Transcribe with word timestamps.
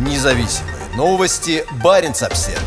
Независимые 0.00 0.76
новости. 0.96 1.62
Барин 1.84 2.12
обсерва 2.12 2.62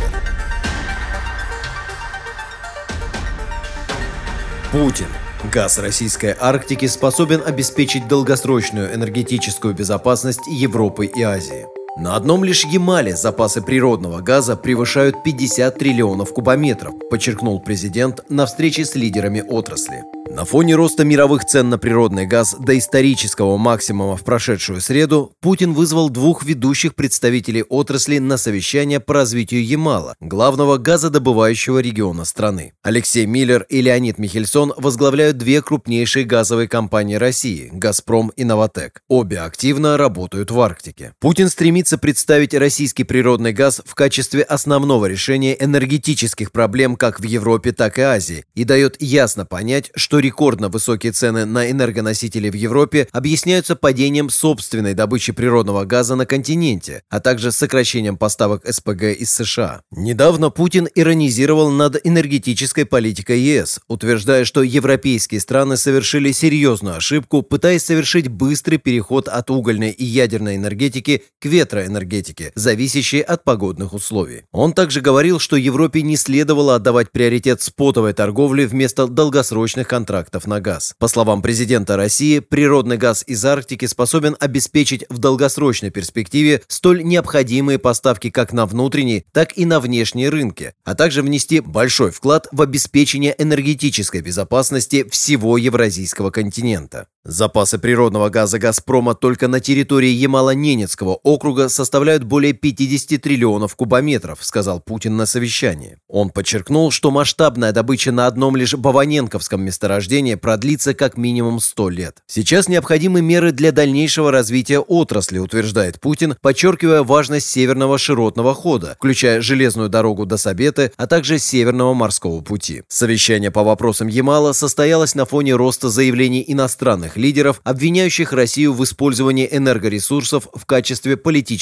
Путин. 4.71 5.08
Газ 5.51 5.80
российской 5.80 6.35
Арктики 6.40 6.85
способен 6.85 7.42
обеспечить 7.43 8.07
долгосрочную 8.07 8.93
энергетическую 8.93 9.73
безопасность 9.73 10.46
Европы 10.48 11.07
и 11.07 11.23
Азии. 11.23 11.66
На 11.96 12.16
одном 12.16 12.44
лишь 12.44 12.66
Ямале 12.66 13.16
запасы 13.16 13.62
природного 13.62 14.21
газа 14.21 14.55
превышают 14.55 15.23
50 15.23 15.78
триллионов 15.78 16.34
кубометров, 16.34 16.96
подчеркнул 17.12 17.60
президент 17.60 18.23
на 18.30 18.48
встрече 18.48 18.84
с 18.84 18.96
лидерами 18.96 19.43
отрасли. 19.48 20.04
На 20.29 20.46
фоне 20.46 20.74
роста 20.74 21.04
мировых 21.04 21.46
цен 21.46 21.70
на 21.70 21.78
природный 21.78 22.25
газ 22.25 22.56
до 22.57 22.75
исторического 22.75 23.57
максимума 23.57 24.16
в 24.16 24.24
прошедшую 24.24 24.82
среду, 24.82 25.34
Путин 25.42 25.74
вызвал 25.74 26.10
двух 26.10 26.43
ведущих 26.43 26.96
представителей 26.96 27.61
отрасли 27.61 28.18
на 28.18 28.38
совещание 28.38 29.00
по 29.00 29.14
развитию 29.14 29.64
Ямала, 29.64 30.16
главного 30.19 30.78
газодобывающего 30.78 31.78
региона 31.78 32.25
страны. 32.25 32.73
Алексей 32.81 33.27
Миллер 33.27 33.67
и 33.69 33.81
Леонид 33.81 34.17
Михельсон 34.17 34.73
возглавляют 34.77 35.38
две 35.38 35.61
крупнейшие 35.61 36.25
газовые 36.25 36.67
компании 36.67 37.16
России– 37.16 37.69
«Газпром» 37.71 38.31
и 38.35 38.44
«Новотек». 38.44 39.02
Обе 39.09 39.39
активно 39.39 39.97
работают 39.97 40.49
в 40.49 40.59
Арктике. 40.59 41.13
Путин 41.19 41.49
стремится 41.49 41.82
представить 41.97 42.53
российский 42.53 43.03
природный 43.03 43.53
газ 43.53 43.81
в 43.85 43.95
качестве 43.95 44.41
основного 44.41 45.05
решения 45.05 45.55
энергетических 45.59 46.51
проблем 46.51 46.95
как 46.95 47.19
в 47.19 47.23
Европе, 47.23 47.71
так 47.71 47.99
и 47.99 48.01
Азии 48.01 48.45
и 48.55 48.63
дает 48.63 49.01
ясно 49.01 49.45
понять, 49.45 49.91
что 49.95 50.19
рекордно 50.19 50.69
высокие 50.69 51.11
цены 51.11 51.45
на 51.45 51.69
энергоносители 51.69 52.49
в 52.49 52.53
Европе 52.53 53.07
объясняются 53.11 53.75
падением 53.75 54.29
собственной 54.29 54.93
добычи 54.93 55.31
природного 55.31 55.85
газа 55.85 56.15
на 56.15 56.25
континенте, 56.25 57.03
а 57.09 57.19
также 57.19 57.51
сокращением 57.51 58.17
поставок 58.17 58.65
СПГ 58.65 59.03
из 59.19 59.31
США. 59.33 59.81
Недавно 59.91 60.49
Путин 60.49 60.88
иронизировал 60.95 61.71
над 61.71 61.99
энергетической 62.03 62.86
политикой 62.86 63.39
ЕС, 63.39 63.80
утверждая, 63.88 64.45
что 64.45 64.63
европейские 64.63 65.41
страны 65.41 65.77
совершили 65.77 66.31
серьезную 66.31 66.97
ошибку, 66.97 67.41
пытаясь 67.41 67.83
совершить 67.83 68.27
быстрый 68.27 68.77
переход 68.77 69.27
от 69.27 69.49
угольной 69.49 69.91
и 69.91 70.05
ядерной 70.05 70.55
энергетики 70.55 71.23
к 71.39 71.45
ветроэнергетике, 71.73 72.52
зависящей 72.55 73.21
от 73.21 73.43
погодных 73.43 73.93
условий. 73.93 74.43
Он 74.52 74.73
также 74.73 75.02
говорил, 75.02 75.39
что 75.39 75.55
Европе 75.55 76.02
не 76.02 76.17
следовало 76.17 76.75
отдавать 76.75 77.11
приоритет 77.11 77.61
спотовой 77.61 78.13
торговле 78.13 78.67
вместо 78.67 79.07
долгосрочных 79.07 79.88
контрактов 79.88 80.47
на 80.47 80.61
газ. 80.61 80.93
По 80.99 81.07
словам 81.07 81.41
президента 81.41 81.97
России, 81.97 82.39
природный 82.39 82.97
газ 82.97 83.23
из 83.25 83.43
Арктики 83.43 83.85
способен 83.85 84.35
обеспечить 84.39 85.05
в 85.09 85.17
долгосрочной 85.17 85.89
перспективе 85.89 86.61
столь 86.67 87.03
необходимые 87.03 87.80
поставки 87.80 88.30
как 88.30 88.53
на 88.53 88.65
внутренней, 88.65 89.25
так 89.31 89.58
и 89.58 89.65
на 89.65 89.80
внешние 89.80 90.30
рынки, 90.30 90.73
а 90.83 90.95
также 90.95 91.21
внести 91.21 91.59
большой 91.59 92.11
вклад 92.11 92.47
в 92.52 92.61
обеспечение 92.61 93.35
энергетической 93.37 94.21
безопасности 94.21 95.08
всего 95.09 95.58
Евразийского 95.58 96.30
континента. 96.30 97.08
Запасы 97.25 97.77
природного 97.80 98.27
газа 98.30 98.59
«Газпрома» 98.59 99.15
только 99.15 99.47
на 99.47 99.61
территории 99.61 100.09
Ямало-Ненецкого 100.09 101.19
округа 101.23 101.62
составляют 101.69 102.23
более 102.23 102.53
50 102.53 103.22
триллионов 103.22 103.75
кубометров, 103.75 104.39
сказал 104.42 104.80
Путин 104.80 105.17
на 105.17 105.25
совещании. 105.25 105.97
Он 106.08 106.30
подчеркнул, 106.30 106.92
что 106.92 107.11
масштабная 107.11 107.72
добыча 107.72 108.11
на 108.11 108.28
одном 108.28 108.55
лишь 108.55 108.75
Баваненковском 108.75 109.64
месторождении 109.64 110.36
продлится 110.36 110.94
как 110.94 111.17
минимум 111.17 111.59
100 111.59 111.89
лет. 111.89 112.17
Сейчас 112.28 112.67
необходимы 112.67 113.22
меры 113.22 113.52
для 113.52 113.72
дальнейшего 113.72 114.31
развития 114.31 114.80
отрасли, 114.80 115.39
утверждает 115.39 116.00
Путин, 116.00 116.36
подчеркивая 116.42 117.03
важность 117.03 117.50
северного 117.50 117.98
широтного 117.98 118.53
хода, 118.53 118.95
включая 118.98 119.42
железную 119.42 119.89
дорогу 119.89 120.25
до 120.25 120.38
Сабеты, 120.38 120.92
а 120.98 121.08
также 121.08 121.39
северного 121.39 121.94
морского 121.94 122.42
пути. 122.42 122.83
Совещание 122.88 123.52
по 123.52 123.64
вопросам 123.64 124.08
Ямала 124.08 124.54
состоялось 124.54 125.16
на 125.16 125.26
фоне 125.26 125.55
роста 125.55 125.89
заявлений 125.89 126.43
иностранных 126.48 127.17
лидеров, 127.17 127.61
обвиняющих 127.64 128.34
Россию 128.34 128.74
в 128.74 128.84
использовании 128.84 129.48
энергоресурсов 129.52 130.48
в 130.54 130.66
качестве 130.66 131.18
политического 131.18 131.53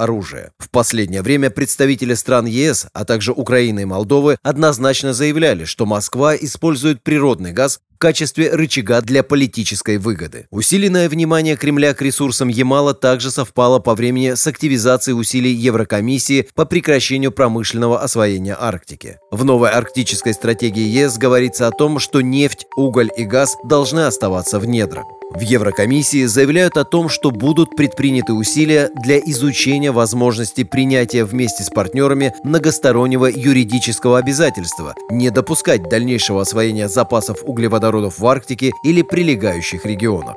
оружия. 0.00 0.52
В 0.58 0.70
последнее 0.70 1.22
время 1.22 1.50
представители 1.50 2.14
стран 2.14 2.46
ЕС, 2.46 2.86
а 2.92 3.04
также 3.04 3.32
Украины 3.32 3.80
и 3.80 3.84
Молдовы 3.84 4.38
однозначно 4.42 5.12
заявляли, 5.12 5.64
что 5.64 5.86
Москва 5.86 6.36
использует 6.36 7.02
природный 7.02 7.52
газ 7.52 7.80
в 7.94 7.98
качестве 7.98 8.54
рычага 8.54 9.02
для 9.02 9.22
политической 9.22 9.98
выгоды. 9.98 10.46
Усиленное 10.50 11.08
внимание 11.08 11.56
Кремля 11.56 11.92
к 11.92 12.00
ресурсам 12.00 12.48
Ямала 12.48 12.94
также 12.94 13.30
совпало 13.30 13.78
по 13.78 13.94
времени 13.94 14.34
с 14.34 14.46
активизацией 14.46 15.18
усилий 15.18 15.52
Еврокомиссии 15.52 16.48
по 16.54 16.64
прекращению 16.64 17.32
промышленного 17.32 18.00
освоения 18.00 18.56
Арктики. 18.58 19.18
В 19.30 19.44
новой 19.44 19.70
арктической 19.70 20.32
стратегии 20.32 20.86
ЕС 20.86 21.18
говорится 21.18 21.66
о 21.66 21.72
том, 21.72 21.98
что 21.98 22.20
нефть, 22.20 22.66
уголь 22.76 23.10
и 23.16 23.24
газ 23.24 23.56
должны 23.64 24.00
оставаться 24.00 24.58
в 24.58 24.66
недрах. 24.66 25.04
В 25.32 25.40
Еврокомиссии 25.40 26.24
заявляют 26.24 26.76
о 26.76 26.84
том, 26.84 27.08
что 27.08 27.30
будут 27.30 27.76
предприняты 27.76 28.32
усилия 28.32 28.90
для 28.94 29.18
изучения 29.18 29.92
возможности 29.92 30.64
принятия 30.64 31.24
вместе 31.24 31.62
с 31.62 31.70
партнерами 31.70 32.34
многостороннего 32.42 33.26
юридического 33.26 34.18
обязательства 34.18 34.94
не 35.08 35.30
допускать 35.30 35.88
дальнейшего 35.88 36.42
освоения 36.42 36.88
запасов 36.88 37.38
углеводородов 37.44 38.18
в 38.18 38.26
Арктике 38.26 38.72
или 38.84 39.02
прилегающих 39.02 39.86
регионах. 39.86 40.34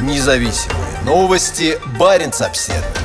Независимые 0.00 1.02
новости. 1.04 1.78
Барин 1.98 2.30
обседный. 2.40 3.01